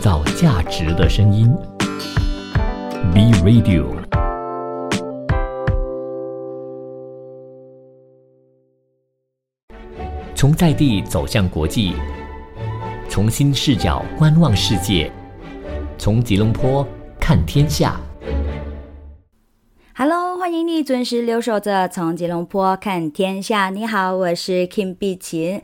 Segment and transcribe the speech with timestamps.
[0.00, 1.54] 造价值的声音。
[3.12, 3.84] B Radio。
[10.34, 11.92] 从在地走向国际，
[13.10, 15.12] 从新视角观望世界，
[15.98, 16.86] 从吉隆坡
[17.20, 18.00] 看天下。
[19.94, 23.68] Hello，欢迎你准时留守着从吉隆坡看天下。
[23.68, 25.60] 你好，我是 Kim 碧琴。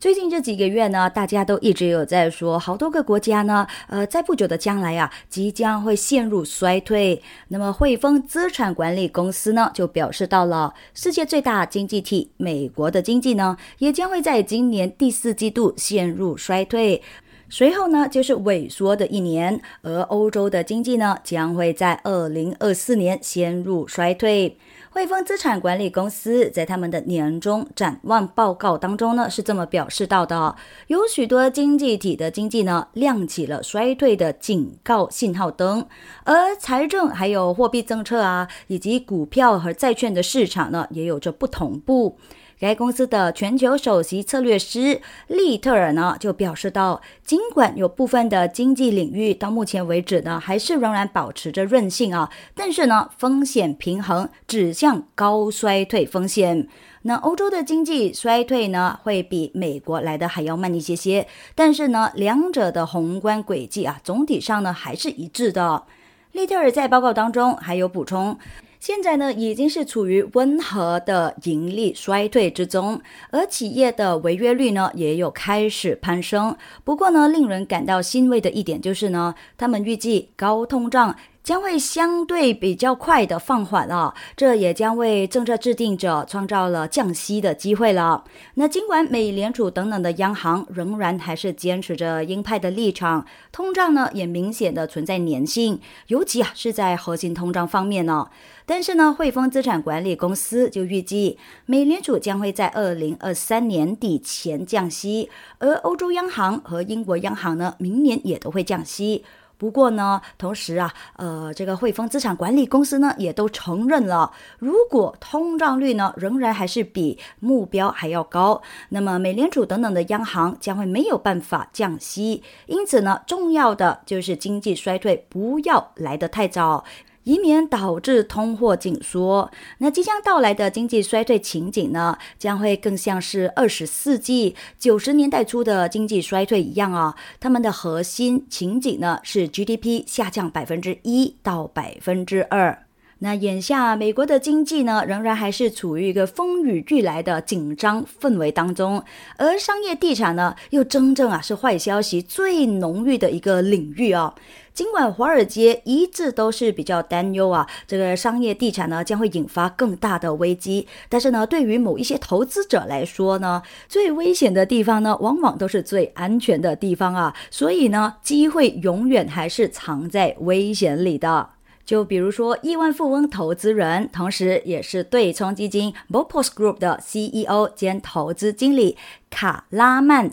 [0.00, 7.20] 最近这几个月呢，大家都一直有在说，好多个国家呢，呃，在不久的将来啊，即将会陷入衰退。
[7.48, 17.02] 那么汇丰资产管理公司呢，就表示到了世界最大经济体美国的经济呢，也将会在今年第四季度陷入衰退。
[17.50, 24.56] 随后呢，就是萎缩的一年，而欧洲的经济呢，将会在二零二四年陷入衰退。
[24.90, 30.56] 汇丰资产管理公司在他们的年终展望报告当中呢，是这么表示到的：
[30.86, 35.86] 有许多经济体的经济呢，亮起了衰退的警告信号灯，
[36.24, 42.18] 而财政还有货币政策啊，以及股票和债券的市场呢，也有着不同步。
[42.60, 56.66] 该公司的全球首席策略师利特尔呢，就表示到，尽管有部分的经济领域到目前为止呢，还是仍然保持着韧性啊，但是呢，风险平衡指向高衰退风险。
[57.02, 65.84] 那欧洲的经济衰退呢，会比美国来的还要慢一些些，但是呢，两者的宏观轨迹啊，总体上呢还是一致的。
[66.32, 68.36] 利特尔在报告当中还有补充。
[68.80, 76.56] 现在呢，已经是处于温和的盈利衰退之中，而企业的违约率呢，也有开始攀升。
[76.84, 81.16] 不过呢，令人感到欣慰的一点就是呢，他们预计高通胀
[81.48, 88.22] 将会相对比较快的放缓啊，这也将为政策制定者创造了降息的机会了。
[88.56, 98.28] 那尽管美联储等等的央行仍然还是坚持着鹰派的立场，通胀呢也明显的存在粘性，尤其啊是在核心通胀方面呢。
[98.66, 105.30] 但是呢，汇丰资产管理公司就预计，美联储将会在二零二三年底前降息，
[105.60, 109.24] 而欧洲央行和英国央行呢，明年也都会降息。
[109.58, 122.42] 不过呢，同时啊，呃，这个汇丰资产管理公司呢，也都承认了，如果通胀率呢仍然还是比目标还要高，那么美联储等等的央行将会没有办法降息。
[122.66, 126.84] 因此呢，重要的就是经济衰退不要来得太早。
[127.28, 129.50] 以免导致通货紧缩。
[129.80, 137.14] 那即将到来的经济衰退情景呢，将会更像是二十世纪九十年代初的经济衰退一样啊。
[137.38, 142.84] 他们的核心情景呢是 GDP 下降百分之一到百分之二。
[143.20, 149.02] 那眼下美国的经济呢，仍然还是处于一个风雨欲来的紧张氛围当中，
[149.36, 154.32] 而商业地产呢，又真正啊是坏消息最浓郁的一个领域啊。
[154.78, 171.50] 尽管华尔街一致都是比较担忧啊，这个商业地产呢将会引发更大的危机，但是呢，对于某一些投资者来说呢，最危险的地方呢，往往都是最安全的地方啊，所以呢，机会永远还是藏在危险里的。
[171.84, 178.96] 就比如说亿万富翁投资人，同时也是对冲基金 Bopos Group 的 CEO 兼投资经理
[179.28, 180.30] 卡拉曼。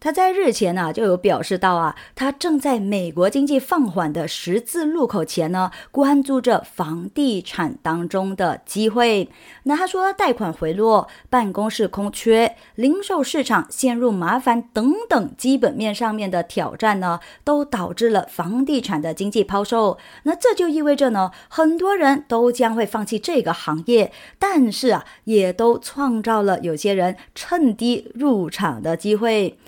[0.00, 9.28] 他在日前呢、就有表示到啊，他正在美国经济放缓的十字路口前呢，关注着房地产当中的机会。
[9.64, 19.98] 那他说，贷款回落、办公室空缺、零售市场陷入麻烦等等基本面上面的挑战呢，都导致了房地产的经济抛售。
[20.22, 29.58] 那这就意味着呢，很多人都将会放弃这个行业，但是啊，也都创造了有些人趁低入场的机会。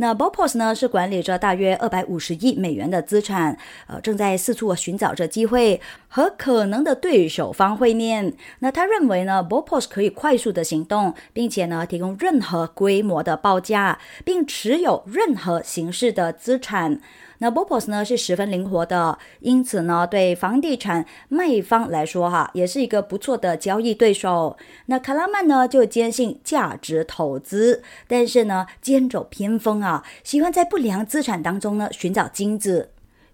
[0.00, 5.78] 那 Bopos 呢是管理着大约二百五十亿美元的资产，呃，正在四处寻找着机会
[6.08, 8.32] 和可能的对手方会面。
[8.60, 17.02] 那他认为呢，Bopos 可以快速的行动，并且呢提供任何规模的报价，并持有任何形式的资产。
[17.42, 24.58] 那 Bopos 呢是十分灵活的，因此呢，对房地产卖方来说哈，也是一个不错的交易对手。
[24.86, 32.90] 那卡拉曼呢就坚信价值投资，但是呢剑走偏锋啊，喜欢在不良资产当中呢寻找金子。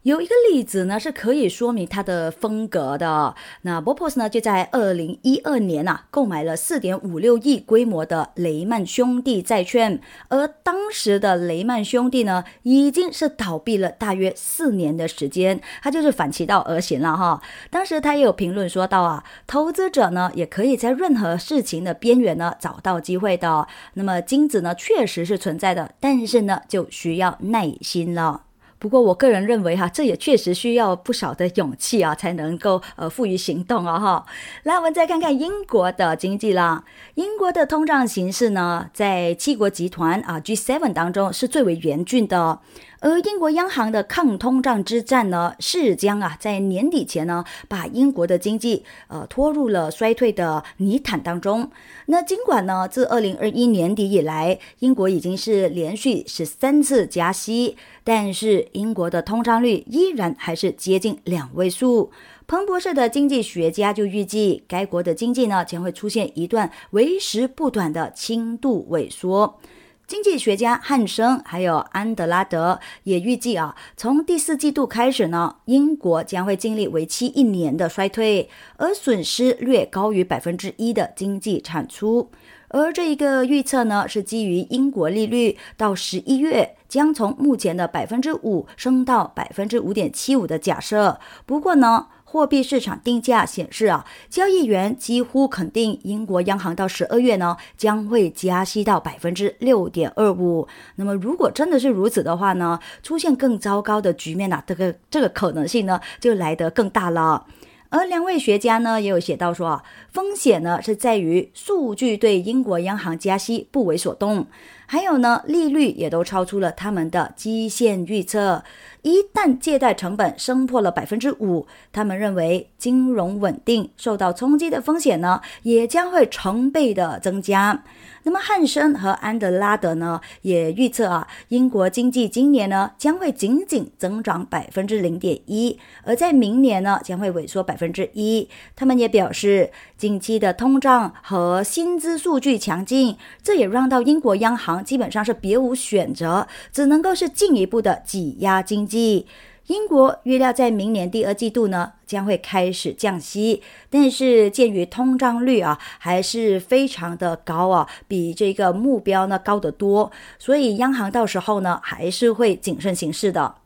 [0.07, 3.35] 有一个例子呢，是可以说明他的风格的。
[3.63, 17.43] 那 Bopos 呢，就在二零一二年啊，购买了四点五六亿规模的雷曼兄弟债券，而当时的雷曼兄弟呢，已经是倒闭了大约四年的时间，他就是反其道而行了哈。
[17.69, 23.67] 当时他也有评论说到啊，投资者呢，也可以在任何事情的边缘呢找到机会的。
[23.95, 28.43] 那么金子呢，确实是存在的，但是呢，就需要耐心了。
[28.79, 34.27] 不过我个人认为哈，这也确实需要不少的勇气啊，才能够呃付于行动啊哈。
[34.65, 36.85] 来，我们再看看英国的经济啦。
[37.15, 42.61] 英国的通胀形势呢，在七国集团啊 G7 当中是最为严峻的。
[43.07, 51.71] 而英国央行的抗通胀之战呢，是将啊在年底前呢，把英国的经济呃拖入了衰退的泥潭当中。
[52.07, 62.11] 那尽管呢，自二零二一年底以来，英国已经是连续十三次加息，但是英国的通胀率依然还是接近两位数。
[62.49, 69.61] 彭博社的经济学家就预计，该国的经济呢将会出现一段为时不短的轻度萎缩。
[70.07, 82.31] 经济学家汉生还有安德拉德也预计啊，从第四季度开始呢，英国将会经历为期一年的衰退，而损失略高于百分之一的经济产出。
[82.69, 91.19] 而这一个预测呢，是基于英国利率到十一月将从目前的百分之五升到百分之五点七五的假设。
[91.45, 100.69] 不过呢，货币市场定价显示啊，交易员几乎肯定英国央行到十二月呢将会加息到百分之六点二五。
[100.97, 107.47] 那么如果真的是如此的话呢，出现更糟糕的局面呢，这个这个可能性呢就来得更大了。
[107.89, 114.47] 而两位学家呢也有写到说啊，风险呢是在于数据对英国央行加息不为所动，
[114.87, 118.63] 还有呢利率也都超出了他们的基线预测。
[119.03, 127.85] 一旦借贷成本升破了百分之五，他们认为金融稳定受到冲击的风险呢，也将会成倍的增加。
[128.25, 138.49] 那么汉森和安德拉德呢，也预测啊，英国经济今年呢将会仅仅增长百分之零点一，而在明年呢将会萎缩百分之一。
[138.75, 149.27] 他们也表示，近期的通胀和薪资数据强劲，这也让到英国央行基本上是别无选择，只能够是进一步的挤压经济。
[149.67, 163.57] 英国预料在明年第二季度呢将会开始降息，但是鉴于通胀率啊还是非常的高啊，比这个目标呢高得多，所以央行到时候呢还是会谨慎行事的。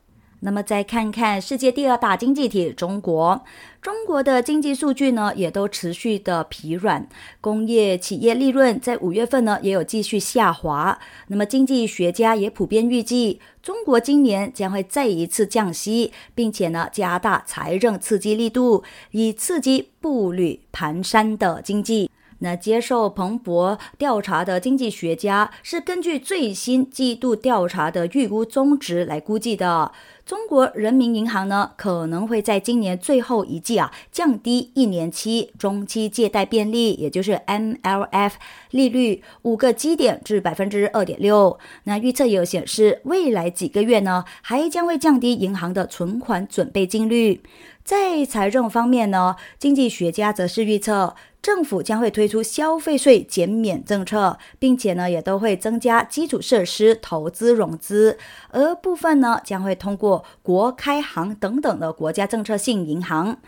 [0.43, 3.45] 那么再看看世界第二大经济体中国，
[3.83, 7.07] 中国的经济数据呢也都持续的疲软，
[7.43, 10.99] 工业企业利润在五月份呢也有继续下滑。
[11.27, 22.11] 那么经济学家也普遍预计，中国今年将会再一次降息，并且呢加大财政刺激力度，以刺激步履蹒跚的经济。
[22.43, 29.93] 那接受彭博调查的经济学家是根据最新季度调查的预估中值来估计的。
[30.31, 38.35] 中国人民银行呢可能会在今年最后一季啊降低一年期中期借贷便利，也就是 MLF
[38.71, 41.59] 利率五个基点至百分之二点六。
[41.83, 47.43] 那预测也有显示，未来几个月呢还将会降低银行的存款准备金率。
[47.83, 51.17] 在财政方面呢，经济学家则是预测。
[51.43, 58.19] 政府将会推出消费税减免政策，并且呢，也都会增加基础设施投资融资，
[58.51, 63.39] 而部分呢，将会通过国开行等等的国家政策性银行。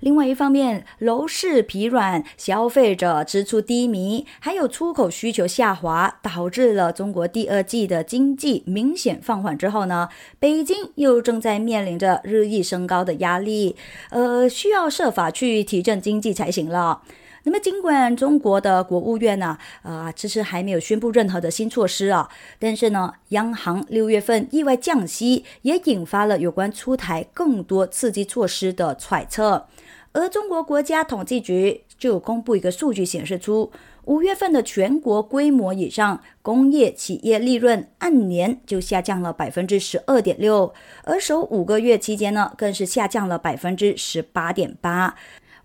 [0.00, 13.74] 另外一方面，楼市疲软，消费者支出低迷，还有出口需求下滑，导致了中国第二季的经济明显放缓之后呢，北京又正在面临着日益升高的压力，
[14.10, 17.02] 呃，需要设法去提振经济才行了。
[17.48, 29.68] 那么，尽管中国的国务院呢，呃，迟迟还没有宣布任何的新措施啊，但是呢，央行六月份意外降息，也引发了有关出台更多刺激措施的揣测。
[30.10, 33.70] 而中国国家统计局就公布一个数据，显示出
[34.06, 40.74] 五月份的全国规模以上工业企业利润按年就下降了百分之十二点六，
[41.04, 45.14] 而首五个月期间呢，更是下降了百分之十八点八。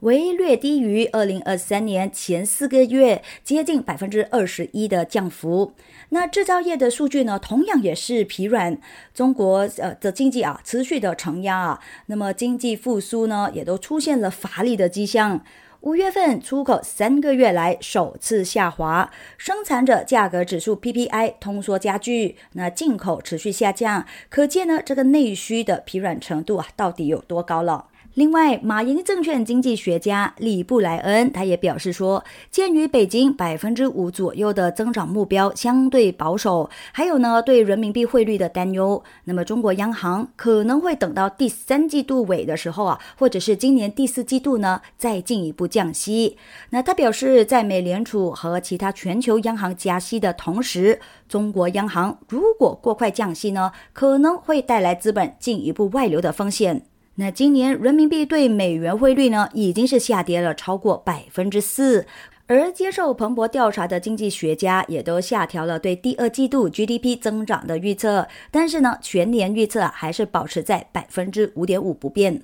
[0.01, 5.74] 为略低于二零二三年前四个月接近百分之二十一的降幅。
[6.10, 8.79] 那制造业的数据呢，同样也是疲软。
[9.13, 15.43] 中国呃的经济啊，持续的承压啊，那么经济复苏呢，也都出现了乏力的迹象。
[15.81, 27.86] 五月份出口三个月来首次下滑，生产者价格指数 PPI 通缩加剧，那进口持续下降，可见呢这个内需的疲软程度啊，到底有多高了？
[28.15, 46.38] 另外，马银证券经济学家李布莱恩他也表示说，鉴于北京百分之五左右的增长目标相对保守，还有呢对人民币汇率的担忧，那么中国央行可能会等到第三季度尾的时候啊，或者是今年第四季度呢再进一步降息。
[46.72, 51.00] 那他表示，在美联储和其他全球央行加息的同时，
[51.30, 56.86] 中国央行如果过快降息呢，可能会带来资本进一步外流的风险。
[57.15, 62.06] 那今年人民币对美元汇率呢，已经是下跌了超过百分之四，
[62.48, 72.41] 而接受彭博调查的经济学家也都下调了对第二季度 GDP 增长的预测，但是呢，全年预测还是保持在百分之五点五不变。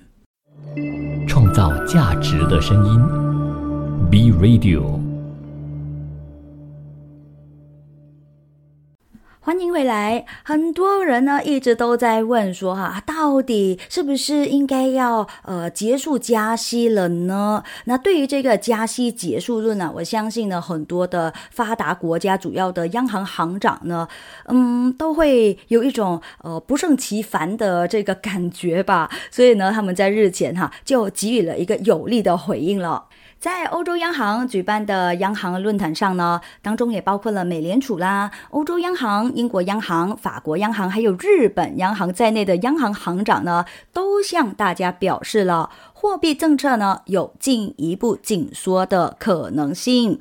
[1.26, 3.00] 创造价值的声音
[4.10, 5.07] ，B Radio。
[9.48, 10.26] 欢迎回来。
[10.42, 17.64] 很多人呢一直都在问说，哈，到底是不是应该要呃结束加息了呢？
[17.86, 24.06] 那对于这个加息结束论呢，我相信呢很多的发达国家主要的央行行长呢，
[24.48, 29.10] 嗯，都会有一种呃不胜其烦的这个感觉吧。
[29.30, 33.06] 所以呢，他们在日前哈就给予了一个有力的回应了。
[33.40, 50.18] 在欧洲央行举办的央行论坛上呢，当中也包括了美联储啦、欧洲央行、英国央行、法国央行，还有日本央行在内的央行行长呢，都向大家表示了货币政策呢有进一步紧缩的可能性。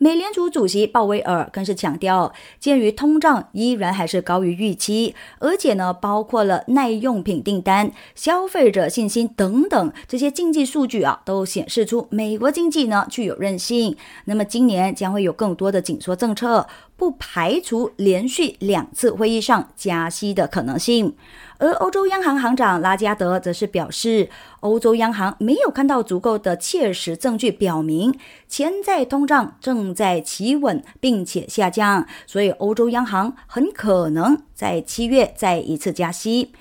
[0.00, 13.96] 美联储主席鲍威尔更是强调，鉴于通胀依然还是高于预期，而且呢，包括了耐用品订单、消费者信心等等这些经济数据啊，都显示出美国经济呢具有韧性。
[14.26, 21.14] 那么今年将会有更多的紧缩政策，不排除连续两次会议上加息的可能性。
[21.58, 24.28] 而欧洲央行行长拉加德则是表示，
[24.60, 28.14] 欧洲央行没有看到足够的切实证据表明
[28.48, 36.52] 潜在通胀正在企稳并且下降，所以欧洲央行很可能在七月再一次加息。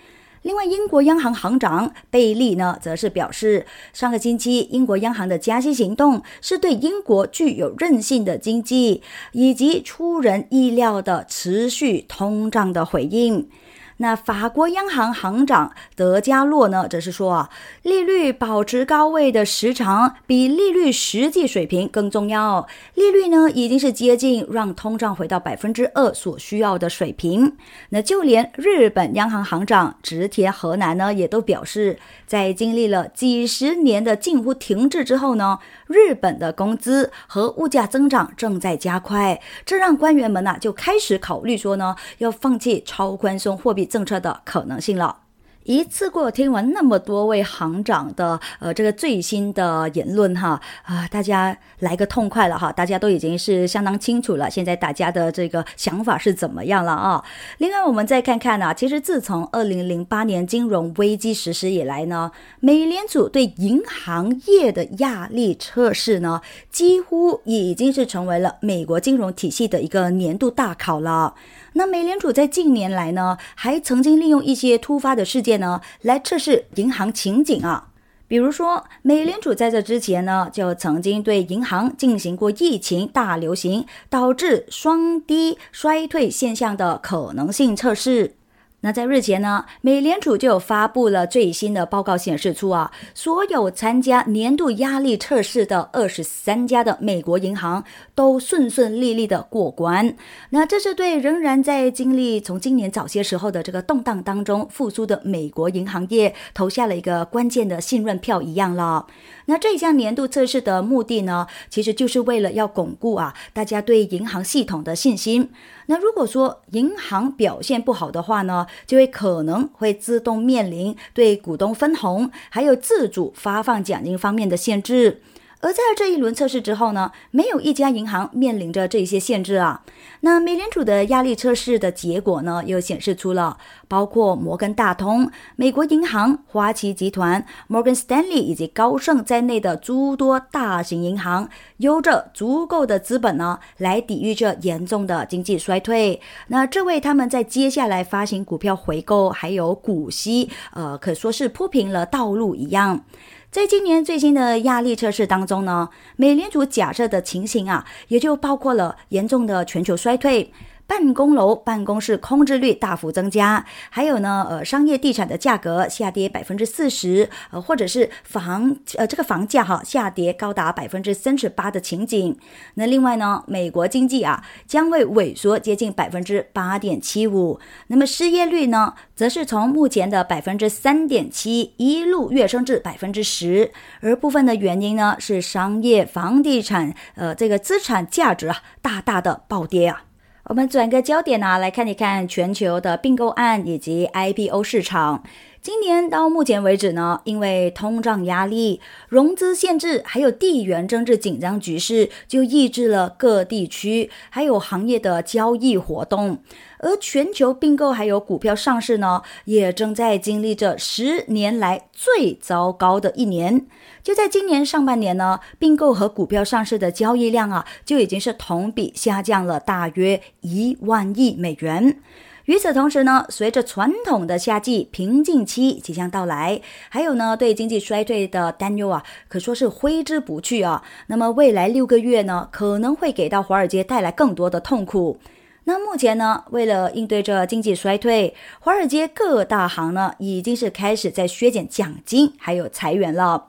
[0.44, 9.01] 另外，英国央行行长贝利呢，则是表示，上个星期英国央行的加息行动是对英国具有韧性的经济
[9.34, 13.50] 以及出人意料的持续通胀的回应。
[13.98, 17.50] 那法国央行行长德加洛呢，则是说啊，
[17.82, 22.68] 利率保持高位的时长比利率实际水平更重要。
[22.94, 27.58] 利率呢，已经是接近让通胀回到百分之二所需要的水平。
[27.89, 35.57] 那就连日本央行行长直田河南呢，也都表示，在经历了几十年的近乎停滞之后呢，
[35.88, 43.88] 日本的工资和物价增长正在加快，这让官员们呢就开始考虑说呢，要放弃超宽松货币。
[43.88, 45.26] 政策的可能性了。
[45.67, 57.21] 一次过听完那么多位行长的呃这个最新的言论哈啊，大家来个痛快了哈，大家都已经是相当清楚了，现在大家的这个想法是怎么样了啊？
[57.57, 62.31] 另外我们再看看呢，其实自从二零零八年金融危机实施以来呢，
[62.62, 66.39] 美联储对银行业的压力测试呢，
[66.71, 71.36] 几乎已经是成为了美国金融体系的一个年度大考了。
[71.77, 77.89] 那美联储在近年来呢，还曾经利用一些突发的事件呢，来测试银行情景啊。
[78.27, 88.37] 比如说，美联储在这之前呢，就曾经对银行进行过疫情大流行导致双低衰退现象的可能性测试。
[88.81, 100.15] 那在日前呢，美联储就发布了最新的报告，显示出啊，所有参加年度压力测试的二十三家的美国银行都顺顺利利的过关。
[100.51, 109.07] 那这是对仍然在经历从今年早些时候的这个动荡当中复苏的美国银行业投下了一个关键的信任票一样了。
[109.50, 115.50] 那这一项年度测试的目的呢，其实就是为了要巩固啊大家对银行系统的信心。
[115.88, 125.22] 那如果说银行表现不好的话呢，就会可能会自动面临对股东分红还有自主发放奖金方面的限制。
[125.60, 129.84] 而在这一轮测试之后呢，没有一家银行面临着这些限制啊。
[130.22, 146.20] 那美联储的压力测试的结果呢，又显示出了包括摩根大通、美国银行、花旗集团、Morgan Stanley 以及高盛在内的诸多大型银行有着足够的资本呢，来抵御这严重的经济衰退。
[146.48, 153.01] 那这为他们在接下来发行股票回购还有股息，呃，可说是铺平了道路一样。
[153.50, 160.51] 在今年最新的压力测试当中呢，美联储假设的情形啊，也就包括了严重的全球衰退、
[160.88, 172.38] 办公楼办公室空置率大幅增加，还有呢，呃，商业地产的价格下跌百分之四十，呃，或者是房呃这个房价哈下跌高达百分之三十八的情景。
[172.75, 190.07] 那另外呢，美国经济啊将会萎缩接近百分之八点七五，那么失业率呢，则是从目前的百分之三点七一路跃升至百分之十，而部分的原因呢是商业房地产呃这个资产价值啊大大的暴跌啊。
[190.50, 195.22] 我们转个焦点呢，来看一看全球的并购案以及 IPO 市场。
[195.62, 206.40] 今年到目前为止呢，因为通胀压力、融资限制，还有地缘政治紧张局势，就抑制了各地区还有行业的交易活动。
[206.80, 213.66] 而全球并购还有股票上市呢，也正在经历着十年来最糟糕的一年。
[214.04, 222.00] 就在今年上半年呢，并购和股票上市的交易量啊，就已经是同比下降了大约一万亿美元。
[222.48, 230.82] 与此同时呢，随着传统的夏季平静期即将到来，还有呢对经济衰退的担忧啊，可说是挥之不去啊。
[231.08, 235.20] 那么未来六个月呢，可能会给到华尔街带来更多的痛苦。
[235.66, 243.48] 那目前呢，为了应对这经济衰退，华尔街各大行呢已经是开始在削减奖金，还有裁员了。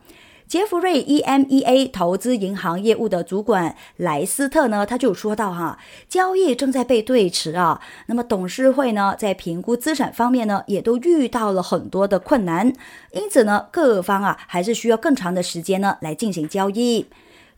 [0.49, 5.79] 杰弗瑞 EMEA 投资银行业务的主管莱斯特呢，他就说到哈，
[6.09, 7.83] 交易正在被对持啊。
[8.07, 12.73] 那么董事会呢，在评估资产方面呢，也都遇到了很多的困难。
[13.13, 17.05] 因此呢，各方啊，还是需要更长的时间呢，来进行交易。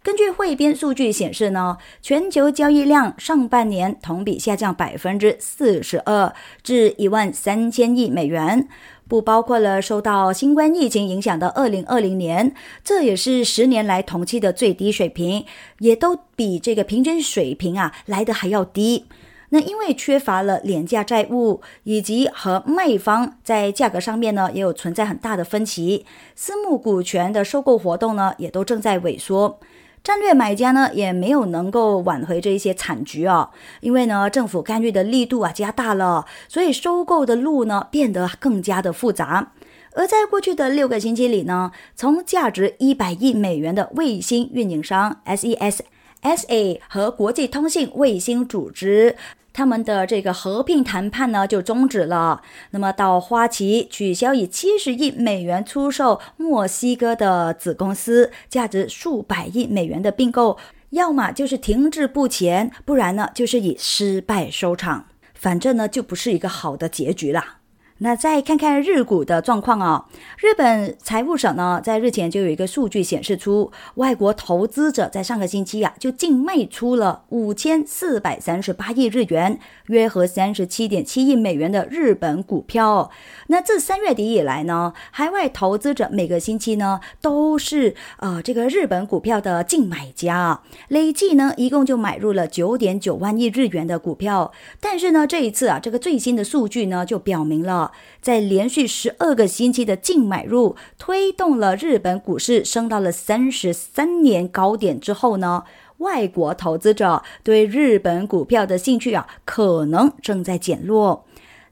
[0.02, 8.66] 根据汇编数据显示呢，全球交易量上半年同比下降百分之四十二，至一万三千亿美元。
[9.10, 15.44] 不包括了受到新冠疫情影响的二零二零年，这也是十年来同期的最低水平，
[15.80, 19.06] 也都比这个平均水平啊来的还要低。
[19.48, 29.58] 那因为缺乏了廉价债务，以及和卖方在价格上面呢也有存在很大的分歧，私募股权的收购活动呢也都正在萎缩。
[30.02, 39.52] 战略买家呢也没有能够挽回这一些惨局啊，因为呢政府干预的力度啊加大了，所以收购的路呢变得更加的复杂。
[39.92, 45.80] 而在过去的六个星期里呢，从价值一百亿美元的卫星运营商 SES
[46.23, 49.16] SA 和国际通信卫星组织。
[49.60, 52.40] 他们的这个合并谈判呢就终止了。
[52.70, 60.56] 那么到花旗取消以七十亿美元出售墨西哥的子公司，价值数百亿美元的并购，
[60.90, 65.04] 要么就是停滞不前，不然呢就是以失败收场。
[65.34, 67.59] 反正呢就不是一个好的结局了。
[68.02, 70.06] 那再看看日股的状况啊，
[70.39, 83.10] 日本财务省呢，在日前就有一个数据显示出，外国投资者在上个星期啊，就净卖出了五千四百三十八亿日元，约合三十七点七亿美元的日本股票。
[83.49, 94.50] 那自三月底以来呢，海外投资者每个星期呢，都是呃这个日本股票的净买家，累计呢一共就买入了九点九万亿日元的股票。
[94.80, 97.89] 但是呢，这一次啊，这个最新的数据呢，就表明了。
[98.20, 105.64] 在连续十二个星期的净买入，推动了日本股市升到了三十三年高点之后呢，
[105.98, 111.24] 外国投资者对日本股票的兴趣啊，可能正在减弱。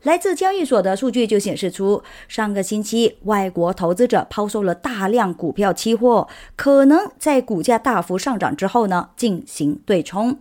[0.02, 10.38] 来自交易所的数据就显示出，上个星期外国投资者抛售了大量股票期货，可能在股价大幅上涨之后呢，进行对冲。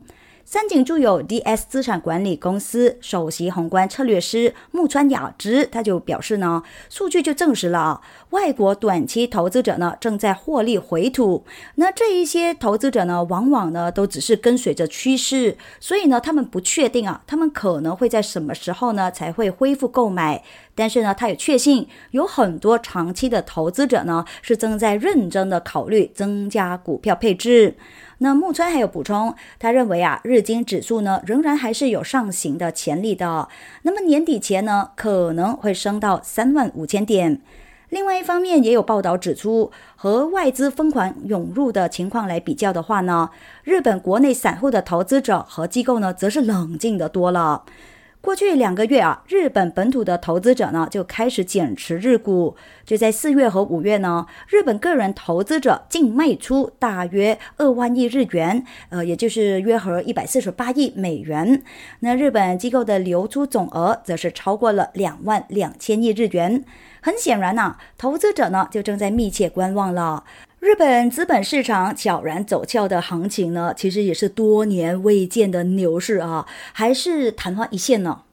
[0.49, 11.43] 三井住友 DS 资产管理公司首席宏观策略师木川雅之，他就表示呢，数据就证实了啊，外国短期投资者呢正在获利回吐。
[11.75, 20.41] 那这一些投资者呢，往往呢都只是跟随着趋势，所以呢，他们不确定啊，他们可能会在什么时候呢才会恢复购买。
[20.73, 27.75] 但是呢，他也确信有很多长期的投资者呢是正在认真的考虑增加股票配置。
[28.19, 33.47] 那木村还有补充，他认为啊，日经指数呢仍然还是有上行的潜力的。
[33.83, 37.41] 那么年底前呢，可能会升到三万五千点。
[37.89, 43.29] 另外一方面，也有报道指出，和外资疯狂涌入的情况来比较的话呢，
[43.63, 47.63] 日本国内散户的投资者和机构呢，则是冷静的多了。
[48.27, 52.57] 过去两个月啊，日本本土的投资者呢就开始减持日股。
[52.85, 61.63] 就在四月和五月呢，日本个人投资者净卖出大约二万亿日元，呃，也就是约合一百四十八亿美元。
[62.01, 66.65] 那日本机构的流出总额则是超过了两万两千亿日元。
[66.99, 70.25] 很显然呐，投资者呢就正在密切观望了。
[70.67, 78.23] 日本资本市场悄然走俏的行情呢，其实也是多年未见的牛市啊，还是昙花一现呢。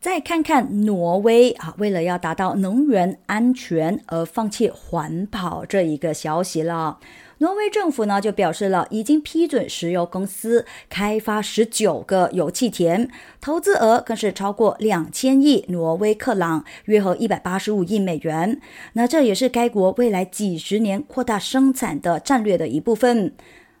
[0.00, 6.96] 再看看挪威啊，为了要达到能源安全而放弃环保这一个消息了。
[7.38, 18.60] 挪威政府呢就表示了，已经批准石油公司开发十九个油气田，投资额更是超过两千亿挪威克朗，约合一百八十五亿美元。
[18.92, 23.32] 那这也是该国未来几十年扩大生产的战略的一部分。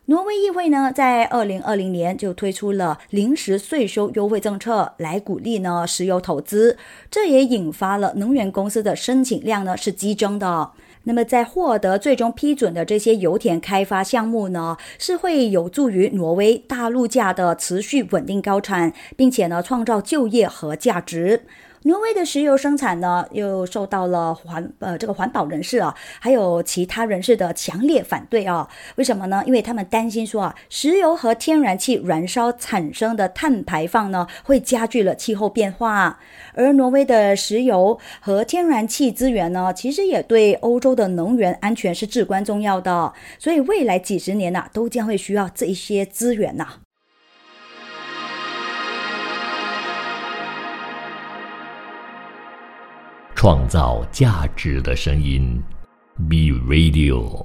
[0.06, 6.76] 挪威议会呢，在二零二零年就推出了临时税收优惠政策，来鼓励呢石油投资，
[7.10, 10.72] 这也引发了能源公司的申请量呢是激增的。
[11.04, 21.42] 那么，在获得最终批准的这些油田开发项目呢，是会有助于挪威大陆架的持续稳定高产，并且呢创造就业和价值。
[21.86, 28.66] 挪威的石油生产呢，又受到了环呃这个环保人士啊，还有其他人士的强烈反对啊。
[28.96, 29.42] 为什么呢？
[29.46, 36.18] 因为他们担心说啊，石油和天然气燃烧产生的碳排放呢，会加剧了气候变化。
[36.54, 43.12] 而挪威的石油和天然气资源呢，其实也对欧洲的能源安全是至关重要的。
[43.38, 46.83] 所以未来几十年呐，都将会需要这一些资源呐。
[53.44, 55.62] 创造价值的声音
[56.30, 57.44] ，B Radio。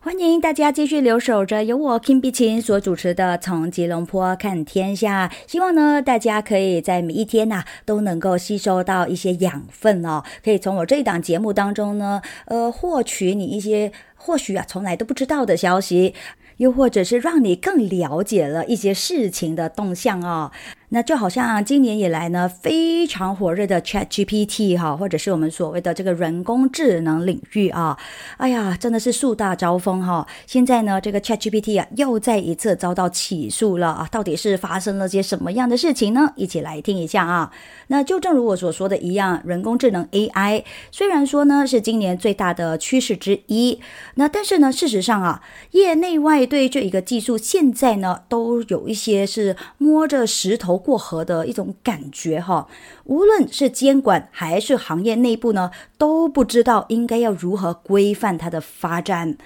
[0.00, 5.28] 欢迎大家继续留守着由我 Kim 碧琴所主持的《从吉隆坡看天下》。
[5.46, 16.14] 希望呢，大家可以在每一天呐都能够吸收到一些养分哦，可以从我这一档节目当中呢，呃，获取你一些或许啊从来都不知道的消息，
[16.56, 20.52] 又或者是让你更了解了一些事情的动向哦。
[20.96, 27.98] 那就好像今年以来呢，非常火热的 Chat GPT 哈，或者是我们所谓的这个人工智能领域啊，
[28.38, 30.26] 哎呀，真的是树大招风哈。
[30.46, 36.32] 现在呢，这个 Chat GPT 啊，又再一次遭到起诉了啊，到底是发生了些什么样的事情呢？
[36.34, 37.52] 一起来听一下啊。
[37.88, 43.78] 那就正如我所说的一样，人工智能 AI 虽然说呢是今年最大的趋势之一，
[44.14, 50.82] 那但是呢，事实上啊，业内外对这一个技术现在呢，都有一些是摸着石头。
[50.86, 52.68] 过河的一种感觉哈，
[53.06, 59.36] 无论是监管还是行业内部呢，都不知道应该要如何规范它的发展。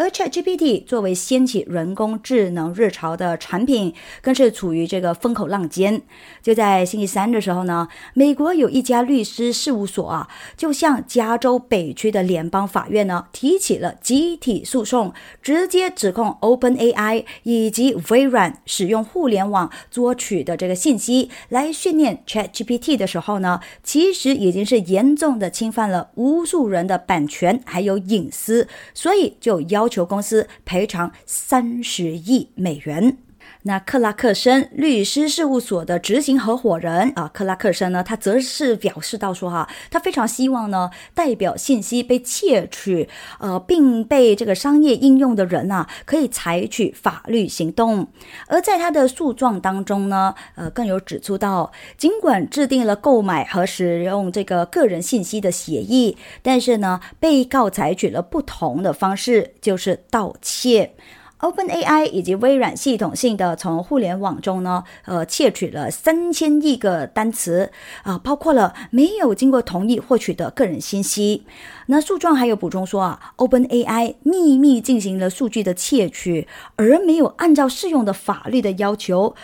[0.00, 6.00] 而 ChatGPT 作为掀起人工智能热潮的产品，更是处于这个风口浪尖。
[6.40, 29.89] 就在星期三的时候呢，美国有一家律师事务所啊，就向加州北区的联邦法院呢提起了集体诉讼，直接指控 OpenAI 以及微软使用互联网捉取的这个信息来训练 ChatGPT 的时候呢，其实已经是严重的侵犯了无数人的版权还有隐私，所以就要。
[29.90, 33.18] 求公司赔偿三十亿美元。
[33.62, 43.06] 那克拉克森律师事务所的执行合伙人啊，克拉克森呢，他则是表示到说哈，他非常希望呢，代表信息被窃取，
[43.38, 48.08] 呃，并被这个商业应用的人啊，可以采取法律行动。
[48.46, 60.94] 而在他的诉状当中呢，呃，更有指出到，尽管制定了购买和使用这个个人信息的协议，但是呢，被告采取了不同的方式，就是盗窃。
[61.40, 67.70] OpenAI 以及微软系统性的从互联网中呢，呃，窃取了三千亿个单词
[68.02, 71.44] 啊，包括了没有经过同意获取的个人信息。
[71.86, 79.34] 那诉状还有补充说啊，OpenAI 秘密进行了数据的窃取，而没有按照适用的法律的要求。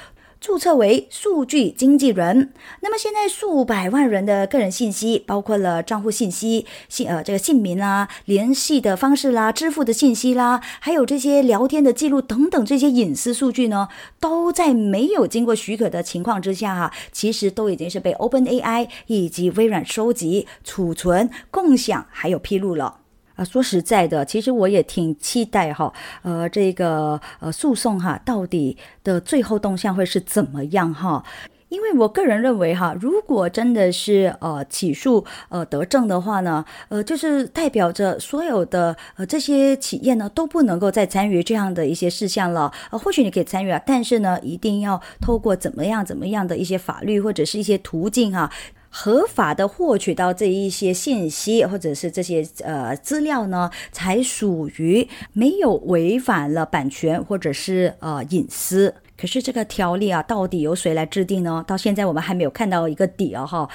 [0.46, 13.88] 注册为数据经纪人，那么现在数百万人的个人信息，包括了账户信息、姓呃这个姓名啦、联系的方式啦、支付的信息啦，还有这些聊天的记录等等这些隐私数据呢，
[14.20, 22.98] 都在没有经过许可的情况之下哈，其实都已经是被 OpenAI 以及微软收集、储存、共享还有披露了。
[23.37, 31.22] 啊，说实在的，其实我也挺期待哈，呃，这个呃诉讼哈，到底的最后动向会是怎么样哈？
[31.68, 42.72] 因为我个人认为哈，如果真的是呃起诉呃得证的话呢，呃，就是代表着所有的呃这些企业呢都不能够再参与这样的一些事项了。
[42.90, 48.49] 呃，或许你可以参与啊，但是呢，一定要透过怎么样怎么样的一些法律或者是一些途径哈。
[48.98, 58.94] 合法的获取到这一些信息或者是这些呃资料呢，才属于没有违反了版权或者是呃隐私。
[59.18, 61.62] 可是这个条例啊，到底由谁来制定呢？
[61.66, 63.68] 到现在我们还没有看到一个底啊哈。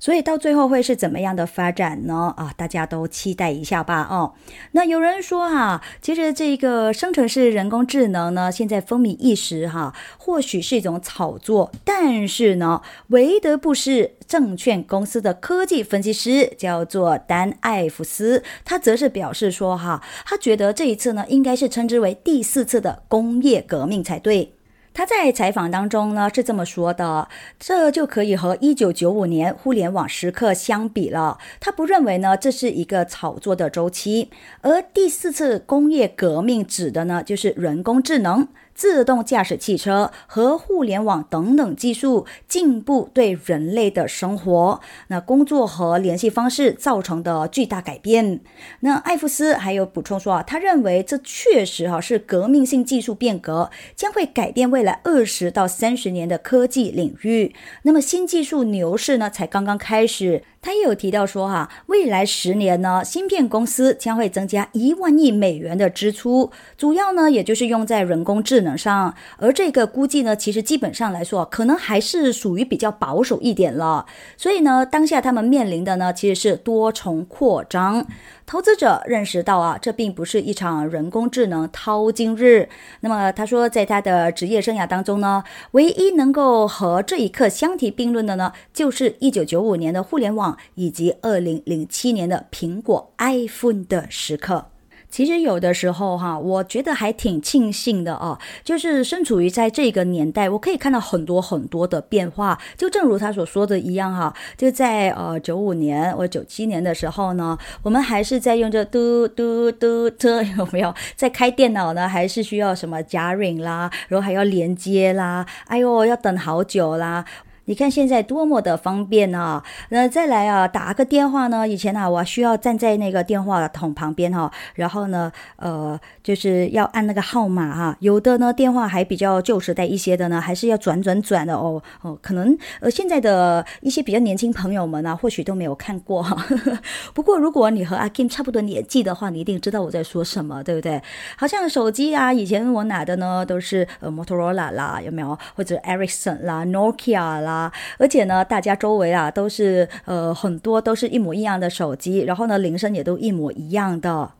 [0.00, 2.34] 所以到最后会是怎么样的发展呢？
[2.36, 4.08] 啊，大家都期待一下吧。
[4.10, 4.32] 哦，
[4.72, 24.54] 那有人说哈，其实这个生成式人工智能呢，现在风靡一时哈，或许是一种炒作，但是呢，韦德布士证券公司的科技分析师叫做丹艾弗斯，他则是表示说哈，他觉得这一次呢，应该是称之为第四次的工业革命才对。
[24.92, 31.38] 他在采访当中呢是这么说的，这就可以和一九九五年互联网时刻相比了。
[31.60, 38.48] 他不认为呢这是一个炒作的周期，而第四次工业革命指的呢就是人工智能。
[38.80, 48.40] 自动驾驶汽车和互联网等等技术进步对人类的生活、那工作和联系方式造成的巨大改变。
[48.80, 57.54] 那艾弗斯还有补充说啊，他认为这确实哈是革命性技术变革，将会改变未来二十到三十年的科技领域。
[57.82, 60.42] 那么新技术牛市呢才刚刚开始。
[60.62, 69.14] 他也有提到说，哈，未来十年呢，芯片公司将会增加一万亿美元的支出，主要呢，也就是用在人工智能上。
[69.38, 74.04] 而这个估计呢，其实基本上来说，可能还是属于比较保守一点了。
[74.36, 78.06] 所以呢，当下他们面临的呢，其实是多重扩张。
[78.50, 82.68] 投资者认识到啊，这并不是一场人工智能淘金日。
[82.98, 94.66] 那么他说，在他的职业生涯当中呢，唯一能够和这一刻相提并论的呢，就是一九九五年的互联网以及二零零七年的苹果 iPhone 的时刻。
[95.10, 102.58] 其实有的时候哈，我觉得还挺庆幸的哦，就是身处于在这个年代，我可以看到很多很多的变化。
[102.76, 110.94] 就正如他所说的一样哈，就在呃九五年或九七年的时候呢，我们还是在用着嘟嘟嘟嘟，有没有？
[111.16, 117.24] 在开电脑呢，还是需要什么加 ring 啦，然后还要连接啦，哎呦，要等好久啦。
[117.70, 119.62] 你看现在多么的方便啊！
[119.90, 121.68] 那再来啊，打个电话呢？
[121.68, 127.96] 以前啊，我需要站在那个电话筒旁边哈，然后呢，呃，就是要按那个号码哈。
[128.00, 132.18] 有的呢，电话还比较旧时代一些的呢，还是要转转转的哦哦。
[132.20, 136.44] 可能呃，现在的一些比较年轻朋友们呢，或许都没有看过哈。
[137.14, 141.00] 不过如果你和阿 Kim 差不多年纪的话，你一定知道我在说什么，对不对？
[141.36, 145.38] 好像手机啊，以前我拿的呢都是呃摩托罗拉啦，有没有？
[145.54, 147.59] 或者 Ericsson 啦，Nokia 啦。
[147.98, 154.30] 而且呢，大家周围啊都是呃很多都是一模一样的手机，然后呢铃声也都一模一样的。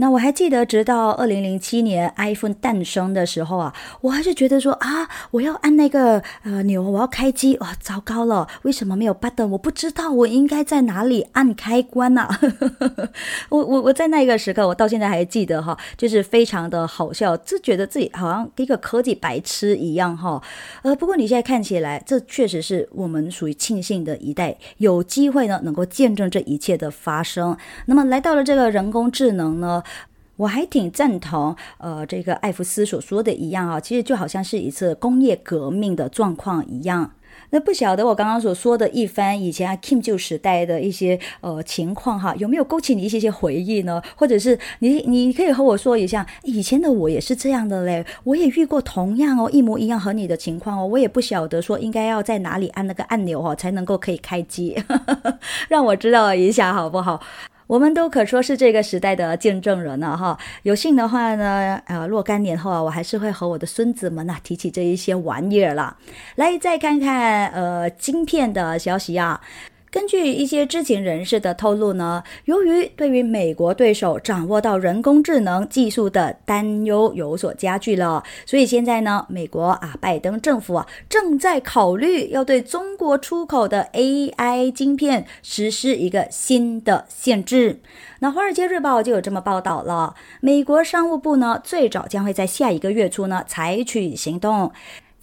[0.00, 9.48] 那我还记得，直到二零零七年 iPhone 诞生的时候啊，我还是觉得说啊，我要按那个呃钮，我要开机，哇，糟糕了，为什么没有 button？
[9.48, 12.28] 我不知道我应该在哪里按开关 呢？
[13.48, 20.40] 我我我在那个时刻，我到现在还记得哈，就是非常的好笑，就觉得自己好像一个科技白痴一样哈。
[20.82, 27.56] 呃，不过你现在看起来，这确实是我们属于庆幸的一代，有机会呢能够见证这一切的发生。
[27.86, 29.82] 那么来到了这个人工智能呢？
[30.38, 37.12] 我还挺赞同，呃，这个艾弗斯所说的一样啊，其实就好像是一次工业革命的状况一样。
[37.50, 44.02] 那不晓得我刚刚所说的一番以前啊 Kim 旧时代的一些呃情况哈，有没有勾起你一些些回忆呢？
[44.16, 54.76] 或者是你你可以和我说一下，以前的我也是这样的嘞，我也遇过同样哦一模一样和你的情况哦，我也不晓得说应该要在哪里按那个按钮哦才能够可以开机，
[55.68, 57.20] 让我知道一下好不好？
[57.68, 60.36] 我们都可说是这个时代的见证人了哈。
[60.62, 65.96] 有幸的话呢，呃，若干年后啊，我还是会和我的孙子们呐提起这一些玩意儿了。
[66.36, 69.40] 来，再看看呃晶片的消息啊。
[69.90, 87.80] 根据一些知情人士的透露呢，由于对于美国对手掌握到人工智能技术的担忧有所加剧了，所以现在呢，美国啊，拜登政府啊，正在考虑要对中国出口的 AI 晶片实施一个新的限制。
[88.20, 94.72] 那《华尔街日报》就有这么报道了，美国商务部呢，最早将会在下一个月初呢，采取行动。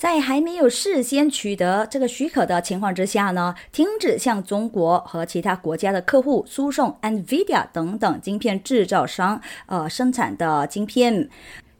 [0.05, 11.27] 在还没有事先取得这个许可的情况之下呢，停止向中国和其他国家的客户输送 NVIDIA 等等晶片制造商呃生产的晶片。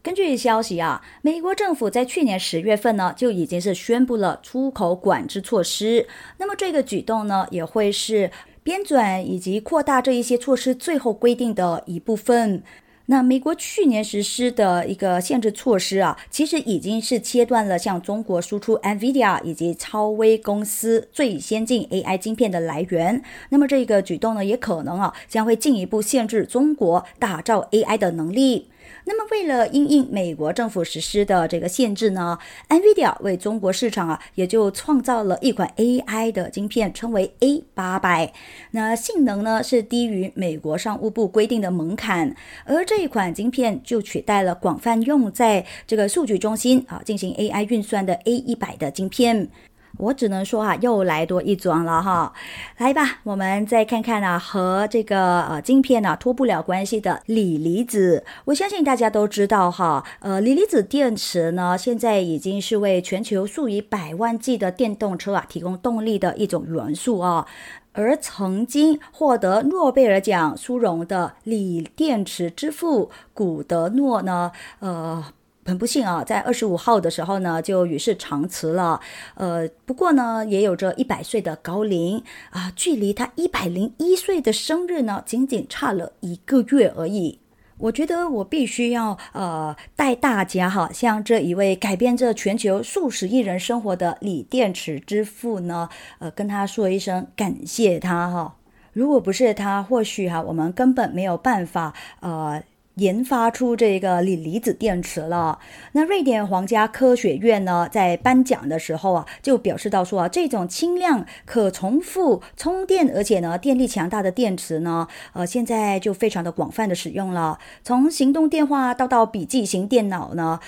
[0.02, 6.08] 根据消息啊，美国政府在去年十月份呢就已经是宣布了出口管制措施。
[6.40, 8.32] 那么这个举动呢，也会是
[8.64, 12.64] 编纂以及扩大这一些措施最后规定的一部分。
[13.08, 23.22] 那美国去年实施的一个限制措施啊，其实已经是切断了向中国输出 NVIDIA 以及超威公司最先进 AI 晶片的来源。
[23.50, 28.70] 那么这个举动呢，也可能啊将会进一步限制中国打造 AI 的能力。
[29.08, 32.38] 那么，为了应应美国政府实施的这个限制呢
[32.70, 38.34] ，NVIDIA 为中国市场啊，也就创造了一款 AI 的晶片，称为 A 八百。
[38.72, 49.50] 那性能呢是低于美国商务部规定的门槛，而这一款晶片就取代了广泛用在这个数据中心啊进行 AI 运算的 A 一百的晶片。
[49.97, 52.34] 我只能说啊，又来多一桩了哈。
[52.77, 58.23] 来吧，我们再看看啊，和这个呃晶片呢脱不了关系的锂离子。
[58.45, 67.45] 我相信大家都知道哈，呃，锂离子电池呢，现在已经是为全球数以百万计的电动车啊提供动力的一种元素啊。
[67.93, 75.23] 而曾经获得诺贝尔奖殊荣的锂电池之父古德诺呢，呃。
[75.67, 79.01] 很不幸啊，在二十五号的时候呢，就与世长辞了。
[79.34, 87.39] 呃，不过呢，也有着一百岁的高龄啊，距离他一百零一岁的生日呢，仅仅差了一个月而已。
[87.80, 98.56] 我觉得我必须要呃带大家哈，向这一位改变着全球数十亿人生活的锂电池之父呢，呃，跟他说一声感谢他哈。
[98.93, 102.62] 如果不是他，或许哈，我们根本没有办法呃。
[102.95, 105.60] 研发出这个锂离子电池了。
[105.93, 117.60] 那瑞典皇家科学院呢，在颁奖的时候啊，就表示到说啊，这种轻量、可重复充电，而且呢，电力强大的电池呢，呃，现在就非常的广泛的使用了。
[117.84, 120.60] 从行动电话到到笔记型电脑呢。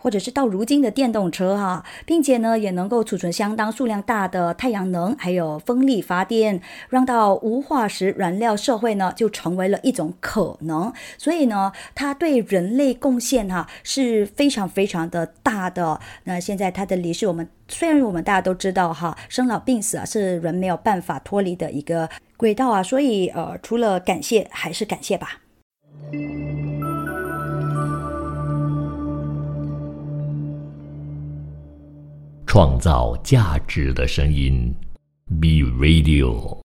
[0.00, 10.92] 或者是到如今的电动车哈，并且呢也能够储存相当数量大的太阳能，还有风力发电，让到无化石燃料社会呢就成为了一种可能。
[11.18, 16.00] 所以呢，它对人类贡献哈是非常非常的大的。
[16.24, 25.40] 那现在它的离世，我们虽然我们大家都知道哈，生老病死啊是人没有办法脱离的一个轨道啊，所以呃，除了感谢还是感谢吧。
[32.52, 34.74] 创造价值的声音
[35.40, 36.58] ，B Radio。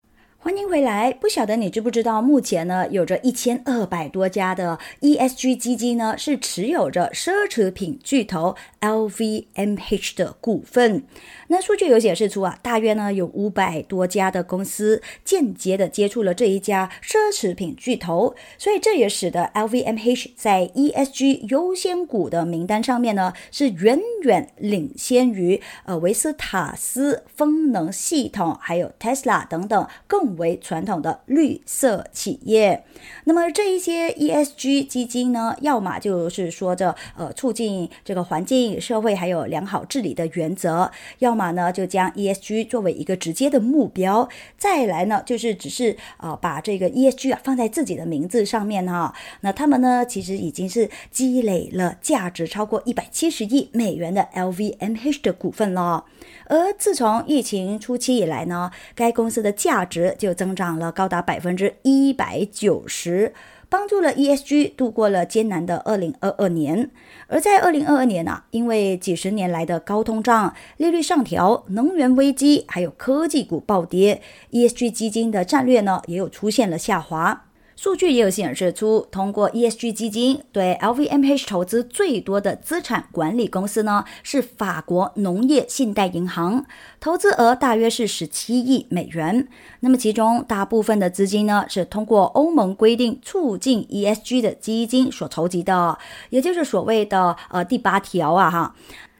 [0.45, 1.11] 欢迎回来。
[1.11, 11.03] 不晓得你知不知道，目前呢，有着一千二百多家的 ESG 基金呢，是持有着奢侈品巨头 LVMH 的股份。
[11.47, 30.34] 那数据有显示出啊，大约呢有五百多家的公司间接的接触了这一家奢侈品巨头，所以这也使得 LVMH 在 ESG 优先股的名单上面呢，是远远领先于呃维斯塔斯风能系统，还有 Tesla 等等更。
[30.37, 32.83] 为传统的绿色企业，
[33.25, 49.13] 那么这一些 ESG 基金呢，要么就是说着呃促进这个环境、社会还有良好治理的原则，要么呢就将 ESG 作为一个直接的目标，再来呢就是只是呃把这个 ESG 啊放在自己的名字上面哈。
[49.41, 56.05] 那他们呢其实已经是积累了价值超过一百七十亿美元的 LVMH 的股份了。
[56.47, 63.33] 而自从疫情初期以来呢，该公司的价值就增长了高达百分之一百九十，
[63.67, 66.91] 帮助了 ESG 度过了艰难的二零二二年。
[67.27, 77.45] 而在二零二二年呢，因为几十年来的高通胀、利率上调、能源危机，还有科技股暴跌，ESG 基金的战略呢也有出现了下滑。
[77.75, 86.65] 数据也有显示出，通过 ESG 基金对 LVMH 投资最多的资产管理公司呢，是法国农业信贷银行，
[87.01, 89.47] 投资额大约是十七亿美元。
[89.81, 95.97] 那么其中大部分的资金呢，是通过欧盟规定促进 ESG 的基金所筹集的，
[96.29, 98.75] 也就是所谓的呃第八条啊哈。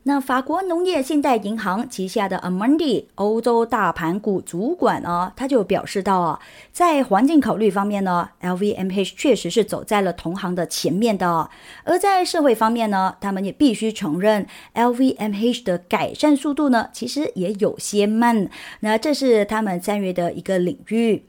[0.08, 6.40] 那法国农业信贷银行旗下的 Amundi 欧洲大盘股主管呢，他就表示到啊，
[6.72, 11.50] 在环境考虑方面呢，LVMH 确实是走在了同行的前面的；
[11.84, 18.48] 而在社会方面呢，他们也必须承认，LVMH 的改善速度呢，其实也有些慢。
[18.82, 21.26] 那这是他们参与的一个领域。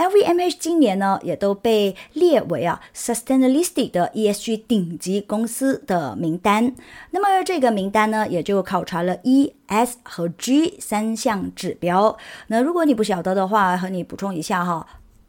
[0.00, 6.74] LVMH 今年呢，也都被列为啊 Sustainalytics 的 ESG 顶级公司的名单。
[7.10, 12.16] 那么这个名单呢，也就考察了 E、S 和 G 三项指标。
[12.46, 14.86] 那如果你不晓得的话，和你补充一下哈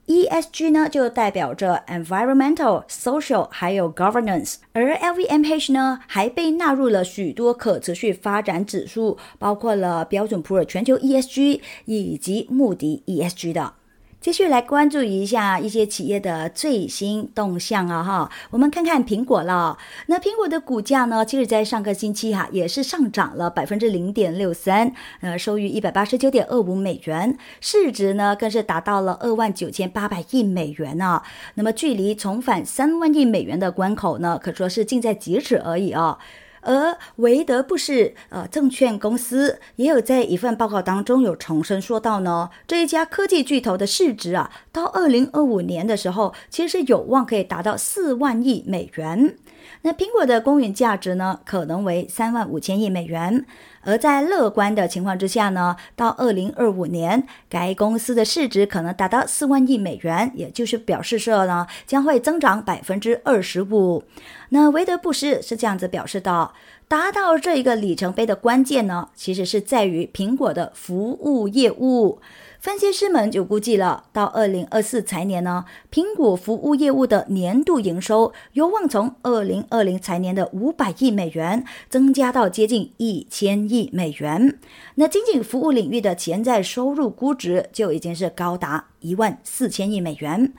[0.08, 13.74] ，ESG 呢就代表着 Environmental、Social 还有 Governance，而 LVMH 呢还被纳入了许多可持续发展指数，包括了标准普尔全球 ESG 以及穆迪 ESG 的。
[14.22, 19.76] 继续来关注一下一些企业的最新动向啊哈，我们看看苹果了。
[20.06, 31.24] 那苹果的股价呢，其实在上个星期哈也是上涨了百分之零点六三，呃，收于一百八十九点二五美元，市值呢更是达到了二万九千八百亿美元呢。
[31.56, 36.20] 那么距离重返三万亿美元的关口呢，可说是近在咫尺而已啊。
[36.62, 49.36] 而韦德布什呃证券公司也有在一份报告当中有重申说到呢，这一家科技巨头的市值啊，到二零二五年的时候，其实是有望可以达到四万亿美元。
[49.82, 53.46] 那苹果的公允价值呢，可能为三万五千亿美元。
[53.84, 64.04] 而在乐观的情况之下呢，到二零二五年，该公司的市值可能达到四万亿美元，也就是表示说呢，将会增长百分之二十五。
[64.50, 66.52] 那韦德布斯是这样子表示的：
[66.88, 72.20] 达到这一个里程碑的关键呢，其实是在于苹果的服务业务。
[72.62, 84.60] 分析师们就估计了，到二零二四财年呢，苹果服务业务的年度营收有望从二零二零财年的五百亿美元增加到接近一千亿美元。
[84.94, 90.54] 那仅仅服务领域的潜在收入估值就已经是高达一万四千亿美元。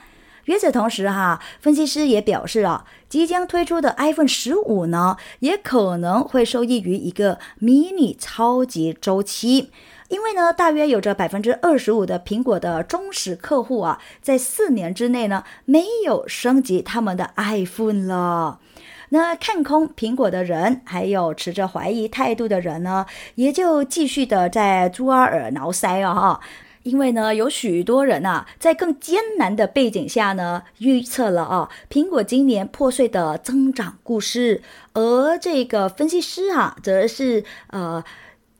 [0.46, 9.70] 与此同时，哈，分析师也表示啊，即将推出的 iPhone 十五呢，也可能会受益于一个迷你超级周期。
[10.12, 18.60] 因为呢，大约有着百分之二十五的苹果的忠实客户啊，在四年之内呢，没有升级他们的 iPhone 了。
[19.08, 23.06] 那看空苹果的人，还有持着怀疑态度的人呢，
[23.36, 26.40] 也就继续的在抓耳挠腮啊哈。
[26.82, 34.60] 因为呢，有许多人啊，在更艰难的背景下呢，预测了啊，苹果今年破碎的增长故事。
[34.92, 38.04] 而这个分析师啊，则是呃。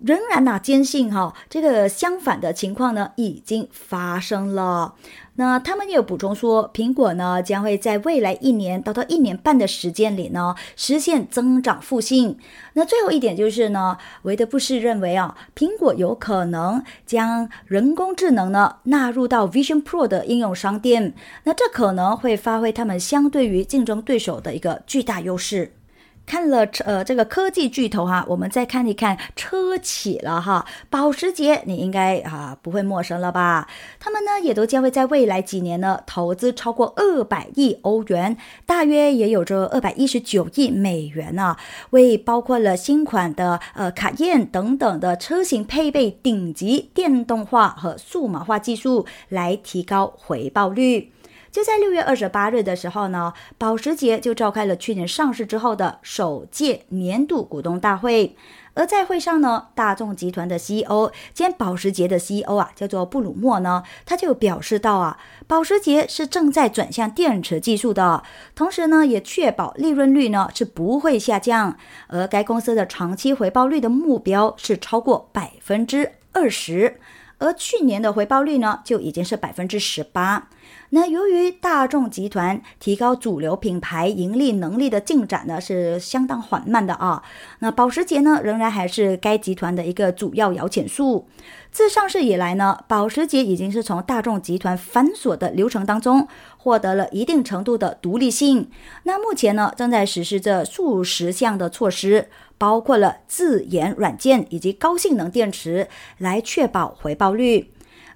[0.05, 4.94] 仍然呢，坚信哈，这个相反的情况呢已经发生了。
[5.36, 12.36] 那他们也有补充说，苹果呢将会在未来一年到到一年半的时间里呢实现增长复兴。
[12.74, 21.14] 那最后一点就是呢，韦德布士认为啊，苹果有可能将人工智能呢纳入到 Vision Pro 的应用商店。
[21.44, 25.72] 那这可能会发挥他们相对于竞争对手的一个巨大优势。
[26.24, 30.64] 看了呃这个科技巨头哈，我们再看一看车企了哈。
[30.88, 33.68] 保时捷你应该啊不会陌生了吧？
[34.00, 41.56] 他们呢也都将会在未来几年呢投资超过二百亿欧元，大约也有着二百一十九亿美元呢，
[41.90, 51.12] 为包括了新款的呃卡宴等等的车型配备顶级电动化和数码化技术，来提高回报率。
[51.53, 58.34] 就在六月二十八日的时候呢，保时捷就召开了去年上市之后的首届年度股东大会。
[58.74, 68.22] 而在会上呢，大众集团的 CEO 兼保时捷的 CEO 啊，叫做布鲁默呢，他就表示到啊，保时捷是正在转向电池技术的，
[68.55, 71.76] 同时呢，也确保利润率呢是不会下降。
[72.07, 76.98] 而该公司的长期回报率的目标是超过百分之二十，
[77.36, 80.48] 而去年的回报率呢就已经是百分之十八。
[80.95, 87.22] 那由于大众集团提高主流品牌盈利能力的进展呢是相当缓慢的啊。
[87.61, 91.26] 那保时捷呢仍然还是该集团的一个主要摇钱树。
[91.70, 96.28] 自上市以来呢，保时捷已经是从大众集团繁琐的流程当中
[96.59, 98.68] 获得了一定程度的独立性。
[99.05, 102.28] 那目前呢正在实施着数十项的措施，
[102.59, 105.88] 包括了自研软件以及高性能电池，
[106.18, 107.71] 来确保回报率。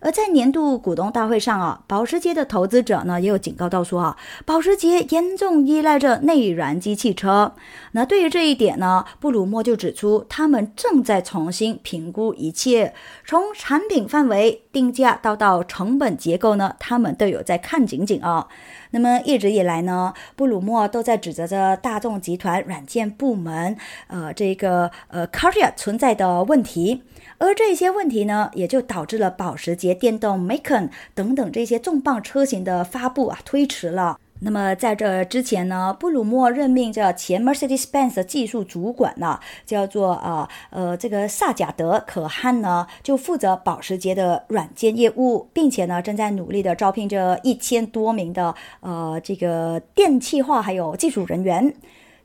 [0.06, 7.54] 而在年度股东大会上啊，保时捷的投资者呢也有警告到说啊，保时捷严重依赖着内燃机汽车。
[7.90, 12.94] 那对于这一点呢，布鲁默就指出，他们正在重新评估一切，
[13.26, 18.46] 从产品范围、定价到到成本结构呢，他们都有在看紧紧啊。
[18.92, 23.76] 那么一直以来呢，布鲁默都在指责着大众集团软件部门，
[24.06, 27.02] 呃，这个呃 c a r i a 存在的问题。
[27.38, 34.18] 而这些问题呢，也就导致了保时捷电动 Macan 等等这些重磅车型的发布啊推迟了。
[34.40, 51.74] 那么在这之前呢，布鲁默任命这前 Mercedes-Benz 的技术主管呢，叫做啊呃这个萨贾德可汗呢，就负责保时捷的软件业务，并且呢正在努力的招聘这一千多名的呃这个电气化还有技术人员。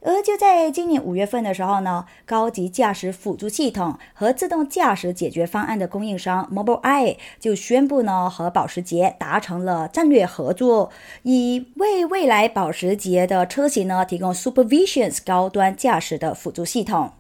[0.04, 10.90] 而就在今年五月份的时候呢，高级驾驶辅助系统和自动驾驶解决方案的供应商 Mobileye 就宣布呢，和保时捷达成了战略合作，
[11.22, 17.12] 以为未来保时捷的车型呢提供 SuperVision 高端驾驶的辅助系统。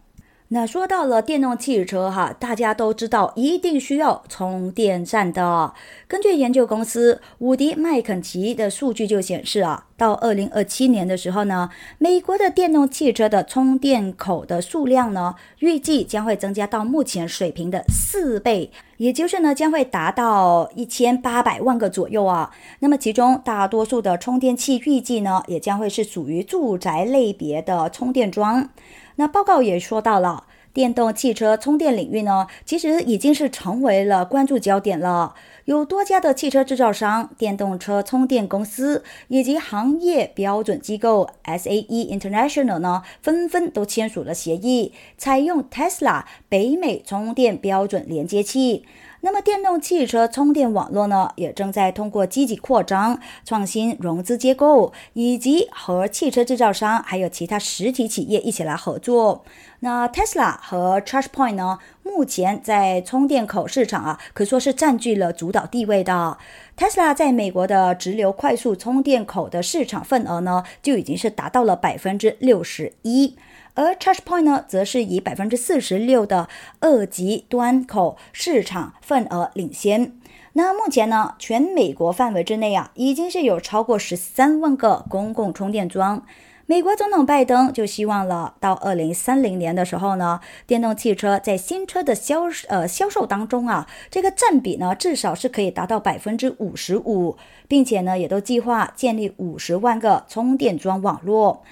[0.54, 5.74] 那说到了电动汽车哈，大家都知道一定需要充电站的。
[6.10, 22.49] 根据研究公司伍迪麦肯齐的数据就显示啊，到二零二七年的时候呢，美国的电动汽车的充电口的数量呢，预计将会增加到目前水平的四倍，也就是呢，将会达到一千八百万个左右啊。
[22.80, 28.70] 那么其中大多数的充电器预计呢，也将会是属于住宅类别的充电桩。
[29.18, 35.36] 那报告也说到了，电动汽车充电领域呢，其实已经是成为了关注焦点了。
[35.66, 48.86] 有多家的汽车制造商、电动车充电公司以及行业标准机构 SAE International 呢，纷纷都签署了协议，采用 Tesla 北美充电标准连接器。
[49.24, 59.45] 那么，电动汽车充电网络呢，也正在通过积极扩张、创新融资结构，以及和汽车制造商还有其他实体企业一起来合作。
[59.84, 66.38] 那 Tesla 和 ChargePoint 呢，目前在充电口市场啊，可说是占据了主导地位的。
[66.78, 73.36] Tesla 在美国的直流快速充电口的市场份额呢，就已经是达到了百分之六十一。
[73.74, 76.48] 而 ChargePoint 呢，则是以百分之四十六的
[76.82, 80.14] 二级端口市场份额领先。
[80.54, 86.24] 那目前呢，全美国范围之内啊，已经是有超过十三万个公共充电桩。
[86.68, 97.36] 美国总统拜登就希望了，到二零三零年的时候呢，电动汽车在新车的销呃销售当中啊，这个占比呢，至少是可以达到百分之五十五，
[97.68, 101.64] 并且呢，也都计划建立五十万个充电桩网络。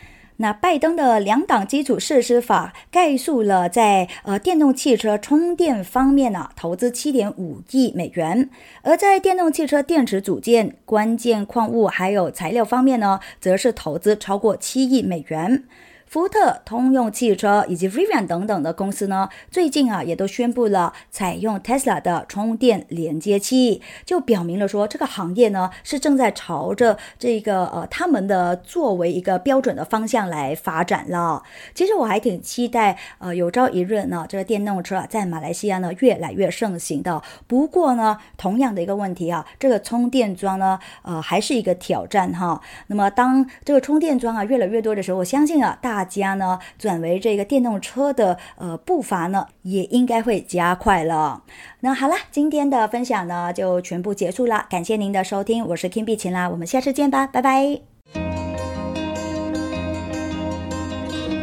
[0.41, 8.49] 那拜登的两党基础设施法概述了在呃电动汽车充电方面呢，投资七点五亿美元，
[8.81, 15.65] 而在电动汽车电池组件、关键矿物还有材料方面呢，则是投资超过七亿美元。
[16.09, 31.43] 福特、通用汽车以及 Rivian 等等的公司呢，最近啊也都宣布了采用 Tesla 的充电连接器，就表明了说这个行业呢是正在朝着这个呃他们的作为一个标准的方向来发展了。
[31.75, 37.21] 其实我还挺期待呃有朝一日呢，这个电动车啊在马来西亚呢越来越盛行的。
[37.45, 42.59] 不过呢，同样的一个问题啊，这个充电桩呢呃还是一个挑战哈。
[42.87, 51.43] 那么当这个充电桩啊越来越多的时候，我相信啊大大家呢转为这个电动车的呃步伐呢，也应该会加快了。
[51.81, 57.81] 那好了，今天的分享呢就全部结束了，感谢您的收听，我是 Kim 碧琴啦，我们下次见吧，拜拜。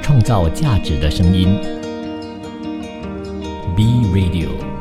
[0.03, 1.59] 创造价值的声音
[3.77, 4.76] be Radio。